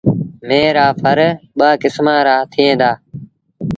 [0.47, 1.19] ميݩهن رآ ڦر
[1.57, 2.91] ٻآ کسمآݩ رآ ٿئيٚݩ دآ۔